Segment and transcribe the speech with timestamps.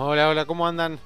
[0.00, 1.00] Hola, hola, ¿cómo andan?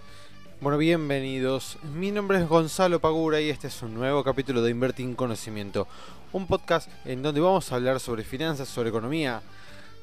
[0.61, 1.79] Bueno, bienvenidos.
[1.95, 5.89] Mi nombre es Gonzalo Pagura y este es un nuevo capítulo de Invertir en Conocimiento,
[6.35, 9.41] un podcast en donde vamos a hablar sobre finanzas, sobre economía,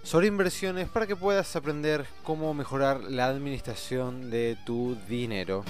[0.01, 5.63] sobre inversiones para que puedas aprender cómo mejorar la administración de tu dinero.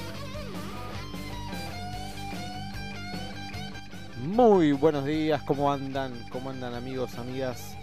[4.24, 6.14] Muy buenos días, ¿cómo andan?
[6.32, 7.76] ¿Cómo andan amigos, amigas?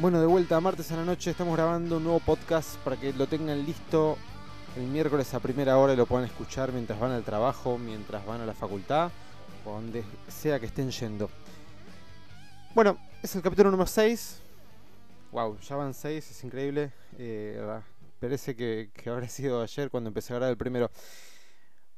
[0.00, 3.28] Bueno, de vuelta martes a la noche estamos grabando un nuevo podcast para que lo
[3.28, 4.18] tengan listo
[4.76, 8.46] el miércoles a primera hora lo puedan escuchar mientras van al trabajo, mientras van a
[8.46, 9.10] la facultad
[9.64, 11.30] o donde sea que estén yendo.
[12.74, 14.40] Bueno, es el capítulo número 6.
[15.32, 16.92] Wow, ya van 6, es increíble.
[17.18, 17.62] Eh,
[18.20, 20.90] parece que, que habrá sido ayer cuando empecé a el primero.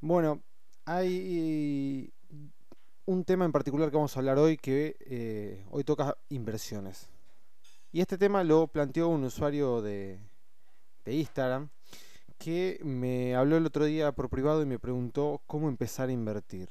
[0.01, 0.43] Bueno,
[0.85, 2.13] hay
[3.07, 7.09] un tema en particular que vamos a hablar hoy que eh, hoy toca inversiones.
[7.93, 10.19] Y este tema lo planteó un usuario de,
[11.07, 11.71] Instagram
[12.39, 16.70] que me habló el otro día por privado y me preguntó cómo empezar a invertir.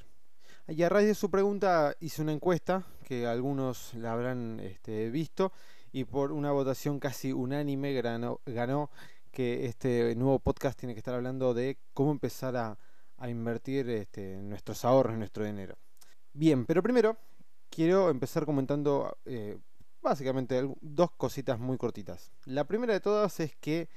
[0.68, 5.52] Y a raíz de su pregunta hice una encuesta que algunos la habrán este, visto
[5.92, 8.90] y por una votación casi unánime ganó, ganó,
[9.30, 12.78] que este nuevo podcast tiene que estar hablando de cómo empezar a,
[13.28, 15.76] invertir este, nuestros ahorros, nuestro dinero.
[16.32, 17.16] Bien, pero primero
[17.70, 19.58] quiero empezar comentando eh,
[20.02, 22.30] básicamente dos cositas muy cortitas.
[22.44, 23.88] La primera de todas es que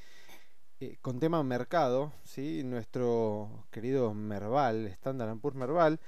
[0.81, 2.63] eh, con tema mercado, ¿sí?
[2.63, 5.99] nuestro querido Merval, Standard Poor's Merval,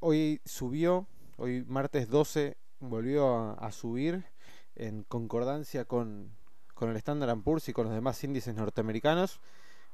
[0.00, 1.06] hoy subió,
[1.38, 4.26] hoy martes 12 volvió a, subir
[4.74, 6.36] en concordancia con,
[6.74, 9.40] con el Standard Poor's y con los demás índices norteamericanos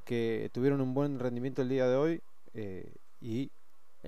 [0.04, 2.22] que tuvieron un buen rendimiento el día de hoy
[2.54, 3.52] eh, y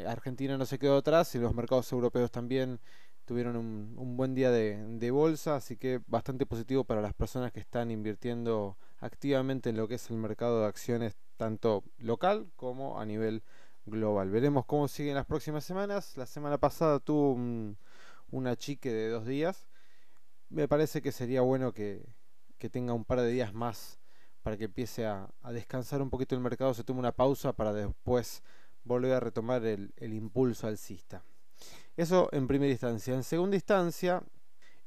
[0.07, 2.81] Argentina no se quedó atrás y los mercados europeos también
[3.25, 7.91] tuvieron un, buen día de, bolsa, así que bastante positivo para las personas que están
[7.91, 13.43] invirtiendo activamente en lo que es el mercado de acciones, tanto local como a nivel
[13.85, 14.31] global.
[14.31, 16.17] Veremos cómo siguen las próximas semanas.
[16.17, 17.77] La semana pasada tuvo un,
[18.31, 19.69] una chique de dos días.
[20.49, 22.03] Me parece que sería bueno que,
[22.73, 24.01] tenga un par de días más
[24.43, 28.43] para que empiece a, descansar un poquito el mercado, se tome una pausa para después
[28.85, 31.23] volver a retomar el, el impulso alcista.
[31.95, 33.15] Eso en primera instancia.
[33.15, 34.23] En segunda instancia,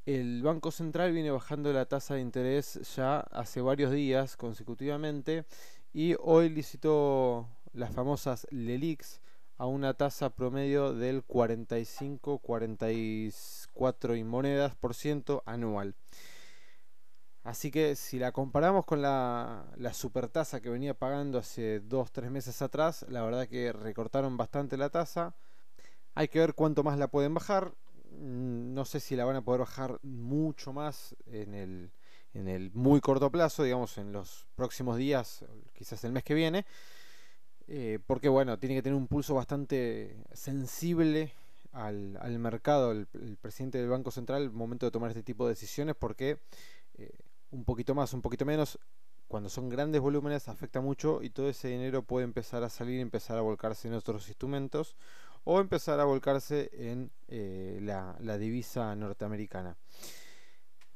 [0.08, 5.44] el Banco Central viene bajando la tasa de interés ya hace varios días consecutivamente
[5.92, 9.20] y hoy licitó las famosas LELIX
[9.58, 15.94] a una tasa promedio del 45-44 y monedas por ciento anual.
[17.44, 22.62] Así que si la comparamos con la, la supertasa que venía pagando hace 2-3 meses
[22.62, 25.36] atrás, la verdad que recortaron bastante la tasa
[26.18, 27.76] hay que ver cuánto más la pueden bajar.
[28.12, 31.92] Mm, no sé si la van a poder bajar mucho más en el,
[32.34, 36.66] en el muy corto plazo, digamos en los próximos días, quizás el mes que viene.
[37.68, 41.34] Eh, porque bueno, tiene que tener un pulso bastante sensible
[41.74, 43.08] al, mercado el,
[43.42, 46.40] presidente del Banco Central al momento de tomar este tipo de decisiones porque
[46.98, 47.12] eh,
[47.52, 48.80] un poquito más, un poquito menos,
[49.28, 53.38] cuando son grandes volúmenes afecta mucho y todo ese dinero puede empezar a salir empezar
[53.38, 54.96] a volcarse en otros instrumentos
[55.50, 59.78] o empezar a volcarse en eh, la, divisa norteamericana.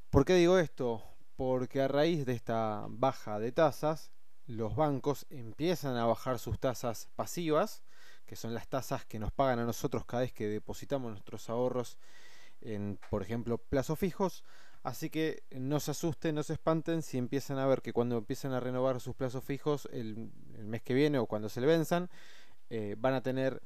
[0.10, 1.02] ¿Por qué digo esto?
[1.38, 4.12] Porque a raíz de esta baja de tasas,
[4.48, 7.82] los bancos empiezan a bajar sus tasas pasivas,
[8.26, 11.98] que son las tasas que nos pagan a nosotros cada vez que depositamos nuestros ahorros
[12.60, 14.44] en, por ejemplo, plazos fijos.
[14.84, 18.52] Así que no se asusten, no se espanten si empiezan a ver que cuando empiezan
[18.52, 22.10] a renovar sus plazos fijos el, mes que viene o cuando se le venzan,
[22.70, 23.62] eh, van a tener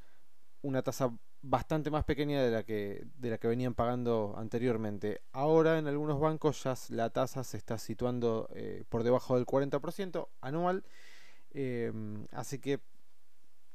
[0.66, 1.12] una tasa
[1.42, 5.22] bastante más pequeña de la que de la que venían pagando anteriormente.
[5.32, 10.28] Ahora en algunos bancos ya la tasa se está situando eh, por debajo del 40%
[10.42, 10.84] anual,
[11.52, 12.80] em, así que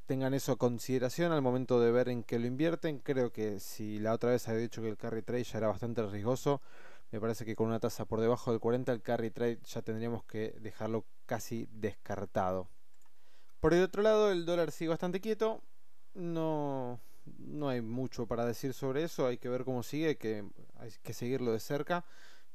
[0.07, 2.99] tengan eso a consideración al momento de ver en qué lo invierten.
[2.99, 6.05] Creo que si la otra vez había dicho que el carry trade ya era bastante
[6.05, 6.61] riesgoso,
[7.13, 10.25] me parece que con una tasa por debajo del 40 el carry trade ya tendríamos
[10.25, 12.69] que dejarlo casi descartado.
[13.61, 15.63] Por el otro lado, el dólar sigue bastante quieto,
[16.21, 17.01] no,
[17.39, 20.45] no hay mucho para decir sobre eso, hay que ver cómo sigue, que
[20.77, 22.05] hay que seguirlo de cerca,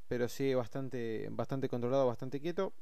[0.07, 2.73] pero sigue bastante, bastante controlado, bastante quieto.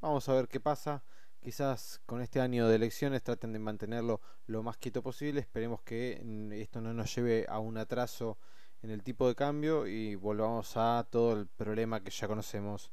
[0.00, 1.02] Vamos a ver qué pasa.
[1.40, 5.40] Quizás con este año de elecciones traten de mantenerlo lo más quieto posible.
[5.40, 6.22] Esperemos que
[6.52, 8.38] esto no nos lleve a un atraso
[8.82, 12.92] en el tipo de cambio y volvamos a todo el problema que ya conocemos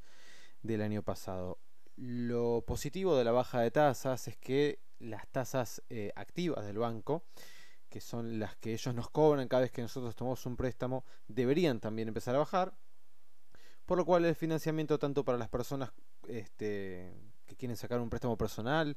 [0.62, 1.60] del año pasado.
[1.98, 7.24] Lo positivo de la baja de tasas es que las tasas eh, activas del banco,
[7.90, 11.80] que son las que ellos nos cobran cada vez que nosotros tomamos un préstamo, deberían
[11.80, 12.74] también empezar a bajar.
[13.86, 15.92] Por lo cual el financiamiento tanto para las personas
[16.28, 17.14] este,
[17.46, 18.96] que quieren sacar un préstamo personal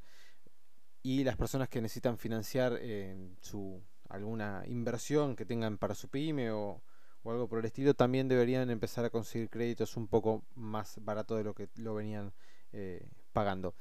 [1.02, 6.50] y las personas que necesitan financiar eh, su alguna inversión que tengan para su pyme
[6.50, 6.82] o,
[7.24, 11.44] algo por el estilo, también deberían empezar a conseguir créditos un poco más barato de
[11.44, 12.32] lo que lo venían
[12.72, 13.74] eh, pagando.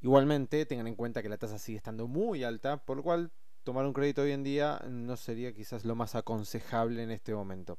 [0.00, 3.30] Igualmente, tengan en cuenta que la tasa sigue estando muy alta, por lo cual
[3.62, 7.78] tomar un crédito hoy en día no sería quizás lo más aconsejable en este momento.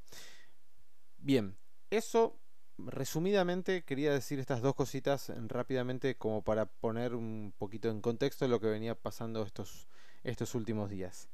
[1.17, 1.55] Bien,
[1.89, 2.39] eso
[2.77, 8.59] resumidamente quería decir estas dos cositas rápidamente como para poner un poquito en contexto lo
[8.59, 9.87] que venía pasando estos,
[10.23, 11.29] estos últimos días.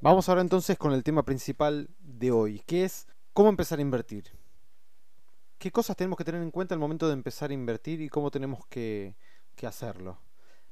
[0.00, 4.39] Vamos ahora entonces con el tema principal de hoy, que es cómo empezar a invertir.
[5.60, 8.30] ¿Qué cosas tenemos que tener en cuenta al momento de empezar a invertir y cómo
[8.30, 9.14] tenemos que,
[9.62, 10.18] hacerlo?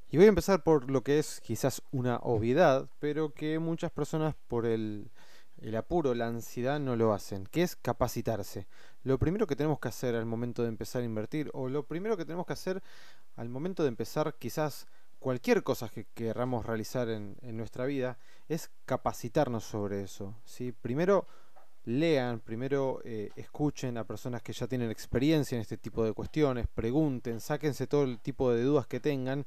[0.08, 4.35] Y voy a empezar por lo que es quizás una obviedad, pero que muchas personas
[4.46, 5.11] por el,
[5.58, 8.67] el apuro, la ansiedad no lo hacen, que es capacitarse.
[9.02, 12.17] Lo primero que tenemos que hacer al momento de empezar a invertir, o lo primero
[12.17, 12.82] que tenemos que hacer
[13.37, 14.87] al momento de empezar quizás
[15.19, 18.17] cualquier cosa que queramos realizar en, en nuestra vida,
[18.49, 20.35] es capacitarnos sobre eso.
[20.46, 20.73] ¿sí?
[20.73, 21.26] Primero
[21.88, 26.67] lean, primero eh, escuchen a personas que ya tienen experiencia en este tipo de cuestiones,
[26.67, 29.46] pregunten, sáquense todo el tipo de dudas que tengan.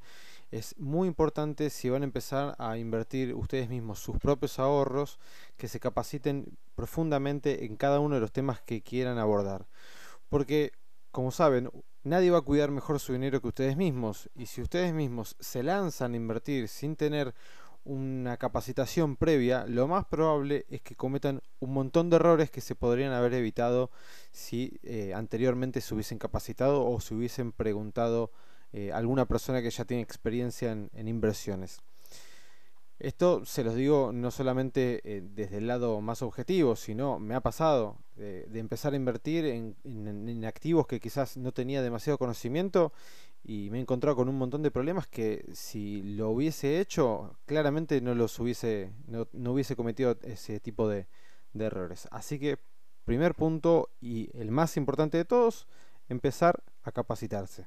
[0.50, 5.20] Es muy importante si van a empezar a invertir ustedes mismos sus propios ahorros,
[5.56, 9.66] que se capaciten profundamente en cada uno de los temas que quieran abordar.
[10.28, 10.72] Porque,
[11.12, 11.70] como saben,
[12.02, 14.28] nadie va a cuidar mejor su dinero que ustedes mismos.
[14.34, 17.34] Y si ustedes mismos se lanzan a invertir sin tener
[17.84, 22.74] una capacitación previa, lo más probable es que cometan un montón de errores que se
[22.74, 23.90] podrían haber evitado
[24.30, 28.30] si eh, anteriormente se hubiesen capacitado o se hubiesen preguntado
[28.72, 31.80] eh, alguna persona que ya tiene experiencia en, inversiones.
[33.00, 37.40] Esto se los digo no solamente eh, desde el lado más objetivo, sino me ha
[37.40, 42.92] pasado de empezar a invertir en activos que quizás no tenía demasiado conocimiento
[43.44, 48.00] y me he encontrado con un montón de problemas que si lo hubiese hecho, claramente
[48.00, 51.06] no los hubiese, no, hubiese cometido ese tipo de,
[51.52, 52.06] de, errores.
[52.12, 52.58] Así que,
[53.04, 55.66] primer punto y el más importante de todos,
[56.08, 57.66] empezar a capacitarse.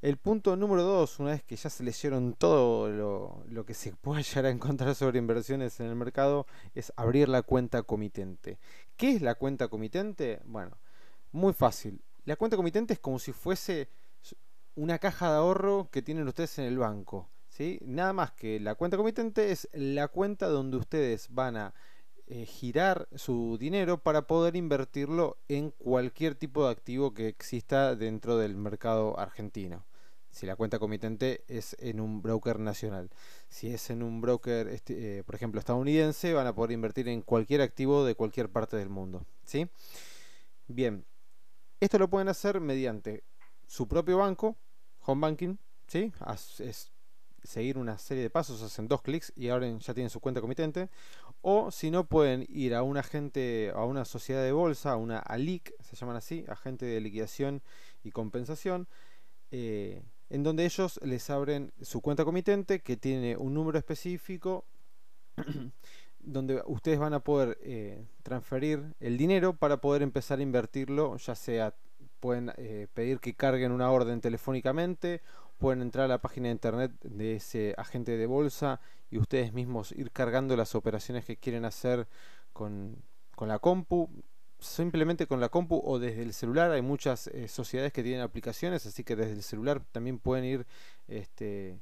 [0.00, 3.92] El punto número dos, una vez que ya se leyeron todo lo, lo que se
[4.00, 8.58] puede llegar a encontrar sobre inversiones en el mercado, es abrir la cuenta comitente.
[8.96, 10.40] ¿Qué es la cuenta comitente?
[10.46, 10.78] Bueno,
[11.32, 12.00] muy fácil.
[12.24, 13.90] La cuenta comitente es como si fuese
[14.74, 17.28] una caja de ahorro que tienen ustedes en el banco.
[17.48, 17.78] ¿sí?
[17.84, 21.74] Nada más que la cuenta comitente es la cuenta donde ustedes van a
[22.26, 28.38] eh, girar su dinero para poder invertirlo en cualquier tipo de activo que exista dentro
[28.38, 29.84] del mercado argentino.
[30.30, 33.10] Si la cuenta comitente es en un broker nacional.
[33.48, 37.22] Si es en un broker, este, eh, por ejemplo, estadounidense, van a poder invertir en
[37.22, 39.26] cualquier activo de cualquier parte del mundo.
[39.44, 39.68] ¿sí?
[40.68, 41.04] Bien,
[41.80, 43.24] esto lo pueden hacer mediante
[43.70, 44.56] su propio banco,
[45.06, 45.56] home banking,
[45.86, 46.12] ¿sí?
[46.58, 46.90] Es
[47.44, 50.88] seguir una serie de pasos, hacen dos clics y ahora ya tienen su cuenta comitente.
[51.40, 55.20] O si no, pueden ir a un agente, a una sociedad de bolsa, a una
[55.20, 57.62] ALIC, se llaman así, agente de liquidación
[58.02, 58.88] y compensación,
[59.52, 64.64] eh, en donde ellos les abren su cuenta comitente que tiene un número específico
[66.18, 71.36] donde ustedes van a poder eh, transferir el dinero para poder empezar a invertirlo, ya
[71.36, 71.72] sea
[72.20, 75.22] pueden eh, pedir que carguen una orden telefónicamente,
[75.58, 79.92] pueden entrar a la página de internet de ese agente de bolsa y ustedes mismos
[79.92, 82.06] ir cargando las operaciones que quieren hacer
[82.52, 82.96] con,
[83.40, 84.08] la compu,
[84.58, 86.70] simplemente con la compu o desde el celular.
[86.70, 90.66] Hay muchas eh, sociedades que tienen aplicaciones, así que desde el celular también pueden ir
[91.08, 91.80] este,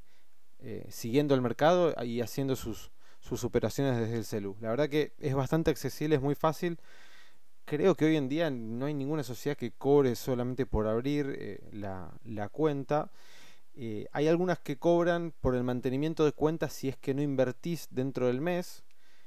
[0.61, 2.91] eh, siguiendo el mercado y haciendo sus,
[3.21, 4.57] sus operaciones desde el celu.
[4.61, 6.79] La verdad que es bastante accesible, es muy fácil
[7.69, 11.61] creo que hoy en día no hay ninguna sociedad que cobre solamente por abrir eh,
[11.73, 13.11] la, cuenta.
[13.75, 17.89] Eh, hay algunas que cobran por el mantenimiento de cuentas si es que no invertís
[17.91, 18.85] dentro del mes.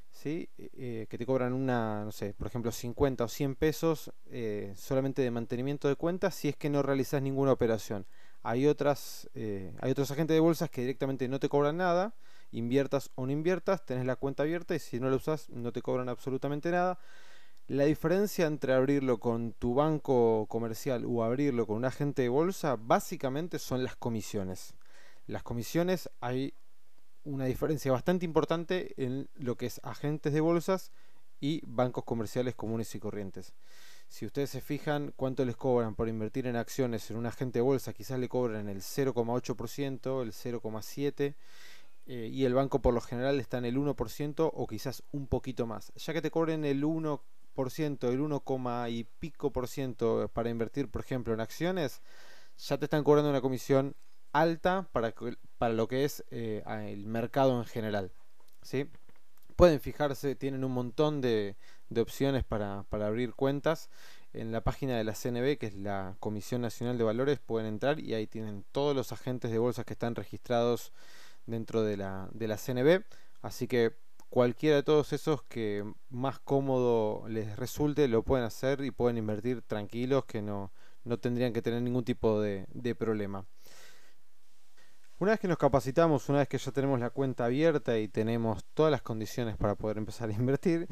[0.10, 0.50] ¿sí?
[0.58, 4.12] Eh, que te cobran una, no sé, por ejemplo 50 o 100 pesos
[4.76, 8.06] solamente de mantenimiento de cuentas si es que no realizas ninguna operación.
[8.44, 12.16] Hay otras, hay otros agentes de bolsas que directamente no te cobran nada,
[12.52, 15.82] inviertas o no inviertas, tenés la cuenta abierta y si no la usas no te
[15.84, 17.00] cobran absolutamente nada.
[17.72, 22.76] La diferencia entre abrirlo con tu banco comercial o abrirlo con un agente de bolsa
[22.76, 24.74] básicamente son las comisiones.
[25.26, 26.54] Las comisiones hay
[27.24, 30.92] una diferencia bastante importante en lo que es agentes de bolsas
[31.40, 33.54] y bancos comerciales comunes y corrientes.
[34.10, 37.64] Si ustedes se fijan cuánto les cobran por invertir en acciones en un agente de
[37.64, 41.36] bolsa, quizás le cobran el 0,8%, el 0,7%,
[42.08, 45.68] eh, y el banco por lo general está en el 1% o quizás un poquito
[45.68, 45.94] más.
[45.96, 47.24] Ya que te cobren el 1
[47.56, 48.44] el 1,
[48.90, 52.02] y pico por ciento para invertir, por ejemplo, en acciones,
[52.58, 53.96] ya te están cobrando una comisión
[54.34, 55.14] alta para,
[55.58, 58.12] para lo que es eh, el mercado en general.
[58.62, 58.90] ¿sí?
[59.56, 61.56] Pueden fijarse, tienen un montón de,
[61.90, 63.90] de opciones para, para, abrir cuentas.
[64.34, 68.00] En la página de la CNB, que es la Comisión Nacional de Valores, pueden entrar
[68.00, 70.94] y ahí tienen todos los agentes de bolsas que están registrados
[71.46, 73.04] dentro de la, de la CNB.
[73.42, 73.98] Así que
[74.32, 79.62] cualquiera de todos esos que más cómodo les resulte lo pueden hacer y pueden invertir
[79.62, 80.72] tranquilos que no,
[81.04, 83.46] no tendrían que tener ningún tipo de, de problema.
[85.20, 88.64] Una vez que nos capacitamos, una vez que ya tenemos la cuenta abierta y tenemos
[88.74, 90.88] todas las condiciones para poder empezar a invertir,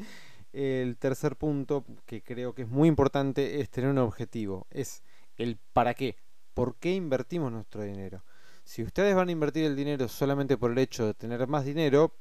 [0.52, 5.02] el tercer punto que creo que es muy importante es tener un objetivo, es
[5.38, 6.16] el para qué,
[6.52, 8.22] por qué invertimos nuestro dinero.
[8.64, 12.14] Si ustedes van a invertir el dinero solamente por el hecho de tener más dinero,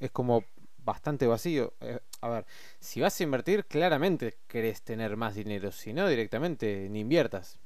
[0.00, 0.44] es como
[0.78, 1.74] bastante vacío.
[1.80, 2.46] Eh, a ver,
[2.80, 7.58] si vas a invertir, claramente querés tener más dinero, si no, directamente ni inviertas.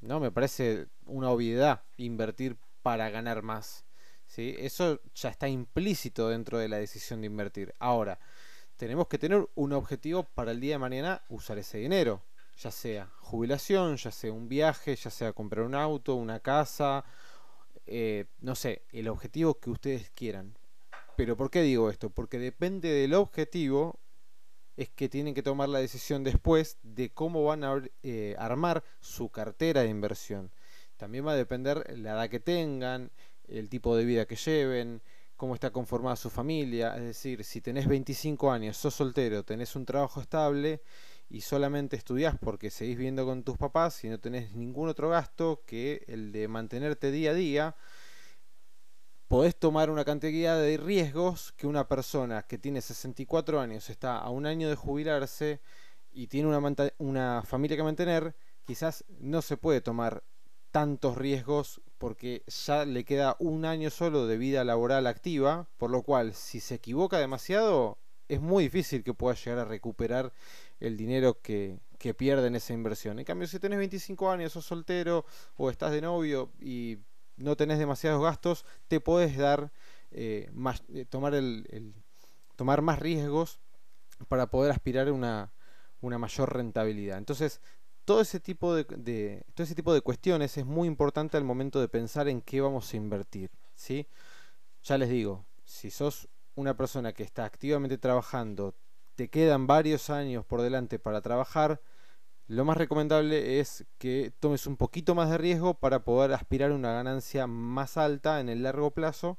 [0.00, 0.20] ¿No?
[0.20, 3.84] Me parece una obviedad invertir para ganar más.
[4.26, 4.54] ¿sí?
[4.58, 7.74] Eso ya está implícito dentro de la decisión de invertir.
[7.78, 8.18] Ahora,
[8.76, 12.22] tenemos que tener un objetivo para el día de mañana usar ese dinero.
[12.58, 17.04] Ya sea jubilación, ya sea un viaje, ya sea comprar un auto, una casa,
[17.86, 20.56] eh, no sé, el objetivo que ustedes quieran.
[21.16, 22.10] Pero ¿por qué digo esto?
[22.10, 23.98] Porque depende del objetivo,
[24.76, 29.30] es que tienen que tomar la decisión después de cómo van a eh, armar su
[29.30, 30.50] cartera de inversión.
[30.96, 33.10] También va a depender la edad que tengan,
[33.48, 35.02] el tipo de vida que lleven,
[35.36, 36.96] cómo está conformada su familia.
[36.96, 40.82] Es decir, si tenés 25 años, sos soltero, tenés un trabajo estable
[41.28, 45.62] y solamente estudiás porque seguís viviendo con tus papás y no tenés ningún otro gasto
[45.66, 47.76] que el de mantenerte día a día,
[49.28, 54.30] podés tomar una cantidad de riesgos que una persona que tiene 64 años, está a
[54.30, 55.60] un año de jubilarse
[56.12, 56.48] y tiene
[56.98, 60.22] una, familia que mantener, quizás no se puede tomar
[60.70, 66.02] tantos riesgos porque ya le queda un año solo de vida laboral activa, por lo
[66.02, 70.32] cual si se equivoca demasiado es muy difícil que pueda llegar a recuperar
[70.80, 73.18] el dinero que, que pierde en esa inversión.
[73.18, 75.24] En cambio, si tenés 25 años, sos soltero
[75.56, 76.98] o estás de novio y
[77.36, 79.72] no tenés demasiados gastos, te puedes dar
[80.10, 81.94] eh, más, eh, tomar, el,
[82.56, 83.60] tomar más riesgos
[84.28, 85.52] para poder aspirar a una,
[86.00, 87.18] una mayor rentabilidad.
[87.18, 87.60] Entonces,
[88.04, 91.80] todo ese tipo de, de, todo ese tipo de cuestiones es muy importante al momento
[91.80, 93.50] de pensar en qué vamos a invertir.
[93.74, 94.06] ¿sí?
[94.82, 98.74] Ya les digo, si sos una persona que está activamente trabajando,
[99.16, 101.80] te quedan varios años por delante para trabajar,
[102.48, 106.74] lo más recomendable es que tomes un poquito más de riesgo para poder aspirar a
[106.74, 109.38] una ganancia más alta en el largo plazo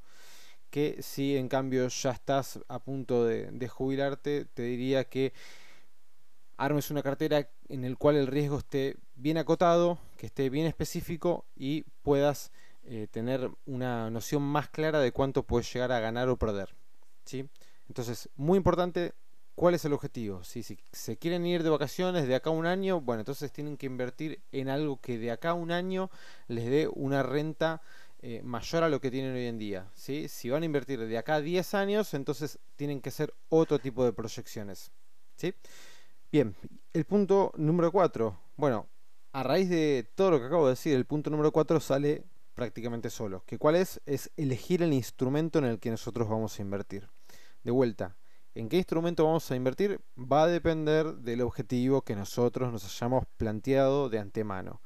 [0.70, 5.34] que si en cambio ya estás a punto de, jubilarte, te diría que
[6.58, 11.46] armes una cartera en el cual el riesgo esté bien acotado, que esté bien específico
[11.56, 12.52] y puedas
[12.84, 16.76] eh, tener una noción más clara de cuánto puedes llegar a ganar o perder.
[17.26, 17.50] ¿sí?
[17.88, 19.14] Entonces, muy importante
[19.58, 20.44] ¿Cuál es el objetivo?
[20.44, 23.88] Si, se quieren ir de vacaciones de acá a un año, bueno, entonces tienen que
[23.88, 26.12] invertir en algo que de acá a un año
[26.48, 27.82] les dé una renta
[28.22, 29.90] eh, mayor a lo que tienen hoy en día.
[29.96, 30.28] ¿sí?
[30.28, 34.06] Si van a invertir de acá a 10 años, entonces tienen que hacer otro tipo
[34.06, 34.92] de proyecciones.
[35.38, 35.56] ¿sí?
[36.32, 36.56] Bien,
[36.94, 38.40] el punto número 4.
[38.58, 38.86] Bueno,
[39.32, 43.10] a raíz de todo lo que acabo de decir, el punto número 4 sale prácticamente
[43.10, 43.44] solo.
[43.48, 44.02] ¿Que ¿Cuál es?
[44.06, 47.10] Es elegir el instrumento en el que nosotros vamos a invertir.
[47.64, 48.16] De vuelta,
[48.58, 50.02] ¿En qué instrumento vamos a invertir?
[50.18, 54.82] Va a depender del objetivo que nosotros nos hayamos planteado de antemano.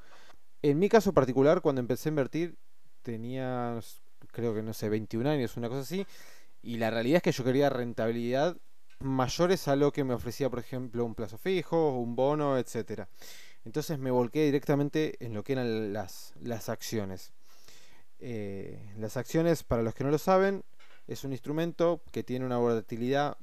[0.62, 2.58] En mi caso particular, cuando empecé a invertir,
[3.02, 3.80] tenía,
[4.34, 6.06] creo que no sé, 21 años, una cosa así,
[6.62, 8.58] y la realidad es que yo quería rentabilidad
[9.00, 13.08] mayores a lo que me ofrecía, por ejemplo, un plazo fijo, un bono, etcétera.
[13.64, 17.32] Entonces me volqué directamente en lo que eran las, las acciones.
[18.20, 20.66] Eh, las acciones, para los que no lo saben,
[21.08, 23.38] es un instrumento que tiene una volatilidad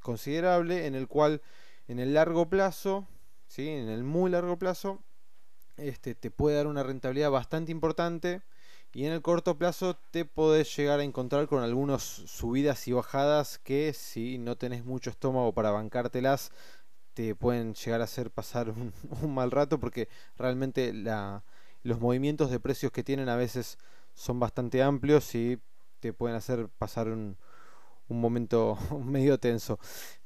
[0.00, 1.42] considerable en el cual
[1.88, 3.06] en el largo plazo,
[3.48, 3.68] ¿sí?
[3.68, 5.00] en el muy largo plazo,
[5.76, 8.42] este, te puede dar una rentabilidad bastante importante
[8.92, 13.58] y en el corto plazo te podés llegar a encontrar con algunas subidas y bajadas
[13.58, 16.50] que si no tenés mucho estómago para bancártelas
[17.14, 18.92] te pueden llegar a hacer pasar un,
[19.22, 21.44] un mal rato porque realmente la,
[21.82, 23.78] los movimientos de precios que tienen a veces
[24.14, 25.58] son bastante amplios y
[26.00, 27.36] te pueden hacer pasar un,
[28.10, 29.78] un momento medio tenso.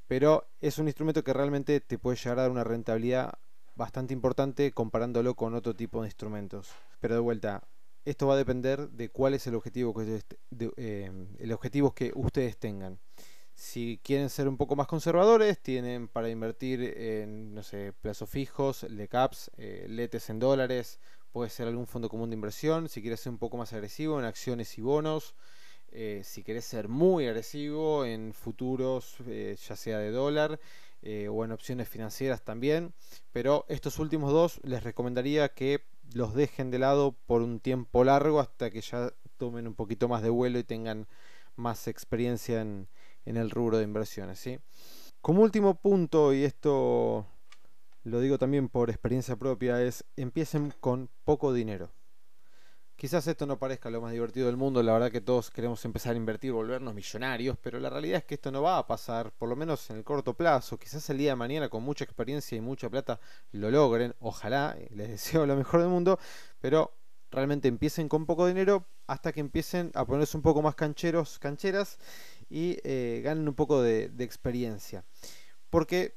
[0.07, 3.35] Pero es un instrumento que realmente te puede llegar a dar una rentabilidad
[3.77, 6.71] bastante importante comparándolo con otro tipo de instrumentos.
[7.01, 7.63] Pero de vuelta,
[8.05, 10.23] esto va a depender de cuál es el objetivo que,
[10.77, 12.99] eh, el objetivo que ustedes tengan.
[13.55, 18.83] Si quieren ser un poco más conservadores, tienen para invertir en, no sé, plazos fijos,
[18.83, 20.99] LECAPs, eh, letes en dólares,
[21.31, 24.25] puede ser algún fondo común de inversión, si quieres ser un poco más agresivo en
[24.25, 25.35] acciones y bonos,
[25.97, 30.59] eh, si querés ser muy agresivo en futuros, eh, ya sea de dólar
[31.03, 32.93] eh, o en opciones financieras también.
[33.31, 38.41] Pero estos últimos dos les recomendaría que los dejen de lado por un tiempo largo
[38.41, 41.07] hasta que ya tomen un poquito más de vuelo y tengan
[41.55, 42.89] más experiencia en,
[43.25, 44.41] el rubro de inversiones.
[44.41, 44.59] ¿sí?
[45.21, 47.25] Como último punto, y esto
[48.03, 51.93] lo digo también por experiencia propia, es empiecen con poco dinero.
[52.97, 56.15] Quizás esto no parezca lo más divertido del mundo, la verdad que todos queremos empezar
[56.15, 59.49] a invertir, volvernos millonarios, pero la realidad es que esto no va a pasar, por
[59.49, 60.79] lo menos en el corto plazo.
[60.79, 63.19] Quizás el día de mañana con mucha experiencia y mucha plata
[63.51, 66.21] lo logren, ojalá, les deseo lo mejor del mundo,
[66.61, 66.95] pero
[67.33, 71.99] realmente empiecen con poco dinero hasta que empiecen a ponerse un poco más cancheros, cancheras
[72.49, 75.05] y eh, ganen un poco de, de experiencia.
[75.69, 76.17] Porque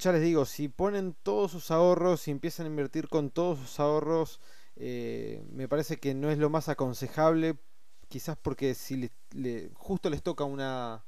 [0.00, 3.78] ya les digo, si ponen todos sus ahorros y empiezan a invertir con todos sus
[3.78, 4.40] ahorros,
[4.76, 7.56] eh, me parece que no es lo más aconsejable,
[8.08, 9.10] quizás porque si
[9.74, 11.04] justo les toca una,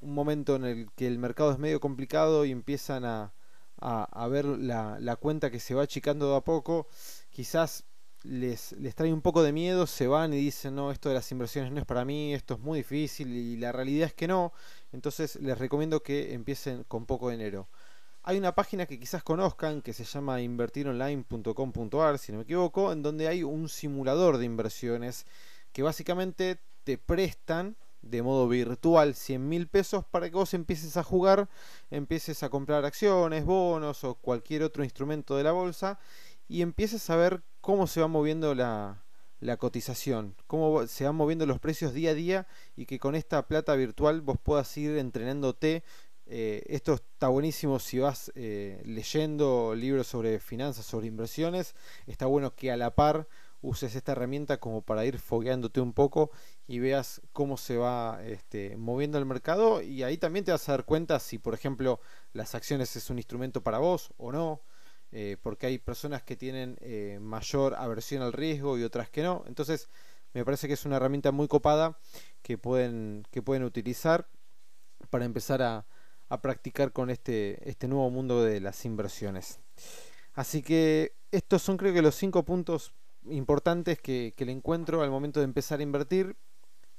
[0.00, 3.32] un momento en el que el mercado es medio complicado y empiezan a,
[3.78, 6.88] a, ver la, la, cuenta que se va achicando de a poco,
[7.30, 7.84] quizás
[8.22, 11.30] les, les trae un poco de miedo, se van y dicen, no, esto de las
[11.32, 14.52] inversiones no es para mí, esto es muy difícil y la realidad es que no,
[14.92, 17.68] entonces les recomiendo que empiecen con poco dinero.
[18.28, 23.00] Hay una página que quizás conozcan que se llama invertironline.com.ar, si no me equivoco, en
[23.00, 25.26] donde hay un simulador de inversiones
[25.72, 31.04] que básicamente te prestan de modo virtual 100 mil pesos para que vos empieces a
[31.04, 31.48] jugar,
[31.88, 36.00] empieces a comprar acciones, bonos o cualquier otro instrumento de la bolsa
[36.48, 39.04] y empieces a ver cómo se va moviendo la,
[39.40, 43.46] la cotización, cómo se van moviendo los precios día a día y que con esta
[43.46, 45.84] plata virtual vos puedas ir entrenándote
[46.28, 51.74] eh, esto está buenísimo si vas eh, leyendo libros sobre finanzas, sobre inversiones.
[52.06, 53.28] Está bueno que a la par
[53.62, 56.30] uses esta herramienta como para ir fogueándote un poco
[56.66, 60.72] y veas cómo se va este, moviendo el mercado y ahí también te vas a
[60.72, 62.00] dar cuenta si por ejemplo
[62.32, 64.60] las acciones es un instrumento para vos o no
[65.10, 66.78] eh, porque hay personas que tienen
[67.22, 69.88] mayor aversión al riesgo y otras que no entonces
[70.34, 71.98] me parece que es una herramienta muy copada
[72.42, 74.28] que pueden, que pueden utilizar
[75.08, 75.86] para empezar a,
[76.28, 79.60] a practicar con este, este nuevo mundo de las inversiones.
[80.34, 82.94] Así que estos son creo que los cinco puntos
[83.28, 86.36] importantes que, le encuentro al momento de empezar a invertir.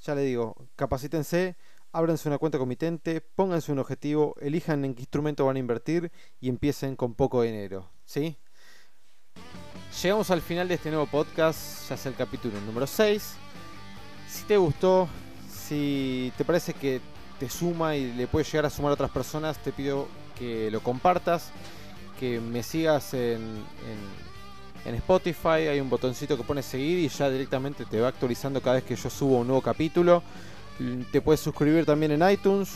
[0.04, 1.56] Ya le digo, capacítense,
[1.92, 6.50] ábranse una cuenta comitente, pónganse un objetivo, elijan en qué instrumento van a invertir y
[6.50, 7.90] empiecen con poco dinero.
[8.06, 8.38] ¿sí?
[10.02, 13.34] Llegamos al final de este nuevo podcast, ya es el capítulo número 6.
[14.30, 15.08] Si te gustó,
[15.50, 17.02] si te parece que
[17.40, 20.82] te suma y le puede llegar a sumar a otras personas, te pido que lo
[20.82, 21.52] compartas,
[22.20, 23.64] que me sigas en,
[24.86, 28.78] en, Spotify, hay un botoncito que pone seguir y ya directamente te va actualizando cada
[28.78, 30.24] vez que yo subo un nuevo capítulo.
[31.12, 32.70] Te puedes suscribir también en iTunes,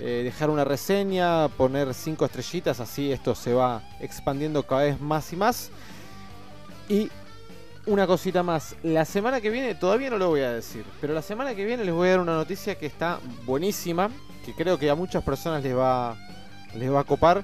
[0.00, 5.32] eh, dejar una reseña, poner 5 estrellitas, así esto se va expandiendo cada vez más
[5.32, 5.70] y más.
[6.88, 7.10] Y
[7.86, 8.76] una cosita más.
[8.82, 11.84] La semana que viene, todavía no lo voy a decir, pero la semana que viene
[11.84, 14.10] les voy a dar una noticia que está buenísima,
[14.44, 16.16] que creo que a muchas personas les va,
[16.74, 17.42] les va a copar.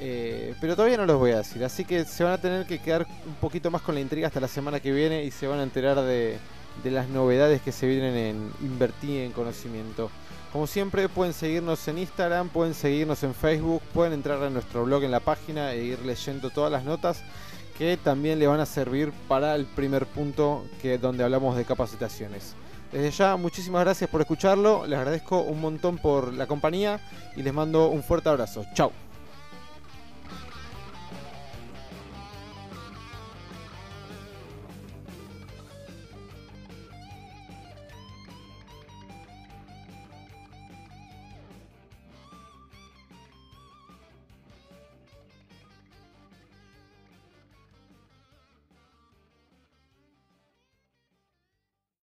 [0.00, 2.80] Eh, pero todavía no los voy a decir, así que se van a tener que
[2.80, 5.60] quedar un poquito más con la intriga hasta la semana que viene y se van
[5.60, 6.36] a enterar de,
[6.82, 10.10] de las novedades que se vienen en Invertir en Conocimiento.
[10.52, 15.04] Como siempre pueden seguirnos en Instagram, pueden seguirnos en Facebook, pueden entrar a nuestro blog
[15.04, 17.22] en la página e ir leyendo todas las notas
[17.78, 22.54] que también le van a servir para el primer punto que donde hablamos de capacitaciones.
[22.92, 27.00] Desde ya, muchísimas gracias por escucharlo, les agradezco un montón por la compañía
[27.34, 28.64] y les mando un fuerte abrazo.
[28.74, 28.92] Chao.